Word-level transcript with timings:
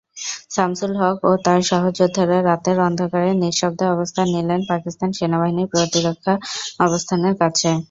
শামসুল 0.51 0.93
হক 1.01 1.17
ও 1.23 1.41
তার 1.45 1.59
সহযোদ্ধারা 1.71 2.37
রাতের 2.41 2.77
অন্ধকারে 2.87 3.31
নিঃশব্দে 3.41 3.85
অবস্থান 3.95 4.27
নিলেন 4.35 4.61
পাকিস্তান 4.71 5.09
সেনাবাহিনীর 5.17 5.71
প্রতিরক্ষা 5.73 6.33
অবস্থানের 6.79 7.35
কাছে। 7.41 7.69